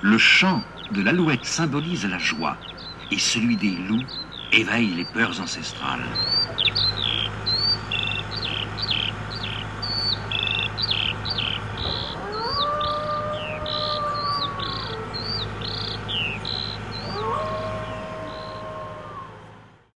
[0.00, 2.58] Le chant de l'alouette symbolise la joie
[3.10, 4.06] et celui des loups
[4.52, 6.18] éveille les peurs ancestrales.